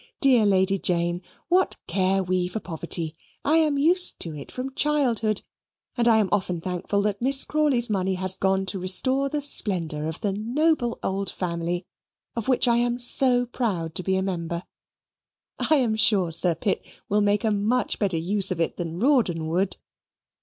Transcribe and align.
"Dear 0.19 0.47
Lady 0.47 0.79
Jane, 0.79 1.21
what 1.47 1.75
care 1.85 2.23
we 2.23 2.47
for 2.47 2.59
poverty? 2.59 3.15
I 3.45 3.57
am 3.57 3.77
used 3.77 4.19
to 4.21 4.35
it 4.35 4.51
from 4.51 4.73
childhood, 4.73 5.43
and 5.95 6.07
I 6.07 6.17
am 6.17 6.27
often 6.31 6.59
thankful 6.59 7.03
that 7.03 7.21
Miss 7.21 7.45
Crawley's 7.45 7.87
money 7.87 8.15
has 8.15 8.35
gone 8.35 8.65
to 8.65 8.79
restore 8.79 9.29
the 9.29 9.41
splendour 9.41 10.07
of 10.07 10.19
the 10.21 10.33
noble 10.33 10.97
old 11.03 11.29
family 11.29 11.85
of 12.35 12.47
which 12.47 12.67
I 12.67 12.77
am 12.77 12.97
so 12.97 13.45
proud 13.45 13.93
to 13.93 14.01
be 14.01 14.17
a 14.17 14.23
member. 14.23 14.63
I 15.59 15.75
am 15.75 15.95
sure 15.95 16.31
Sir 16.31 16.55
Pitt 16.55 16.83
will 17.07 17.21
make 17.21 17.43
a 17.43 17.51
much 17.51 17.99
better 17.99 18.17
use 18.17 18.49
of 18.49 18.59
it 18.59 18.77
than 18.77 18.99
Rawdon 18.99 19.45
would." 19.49 19.77